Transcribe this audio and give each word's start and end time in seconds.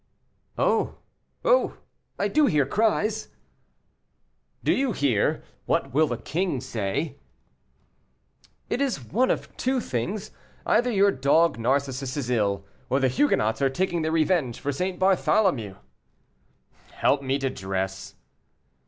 "Oh, 0.57 0.97
oh! 1.45 1.77
I 2.17 2.27
do 2.27 2.47
hear 2.47 2.65
cries." 2.65 3.27
"Do 4.63 4.73
you 4.73 4.93
hear, 4.93 5.43
'What 5.67 5.93
will 5.93 6.07
the 6.07 6.17
king 6.17 6.59
say?'" 6.59 7.19
"It 8.67 8.81
is 8.81 9.03
one 9.05 9.29
of 9.29 9.55
two 9.57 9.79
things 9.79 10.31
either 10.65 10.89
your 10.91 11.11
dog 11.11 11.59
Narcissus 11.59 12.17
is 12.17 12.31
ill, 12.31 12.65
or 12.89 12.99
the 12.99 13.09
Huguenots 13.09 13.61
are 13.61 13.69
taking 13.69 14.01
their 14.01 14.11
revenge 14.11 14.59
for 14.59 14.71
St. 14.71 14.97
Bartholomew." 14.97 15.75
"Help 16.93 17.21
me 17.21 17.37
to 17.37 17.51
dress." 17.51 18.15